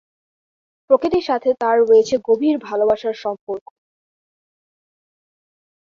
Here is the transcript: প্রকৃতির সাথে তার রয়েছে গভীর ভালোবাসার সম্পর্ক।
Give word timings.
প্রকৃতির 0.89 1.27
সাথে 1.29 1.49
তার 1.61 1.77
রয়েছে 1.81 2.15
গভীর 2.27 2.55
ভালোবাসার 2.67 3.15
সম্পর্ক। 3.23 3.67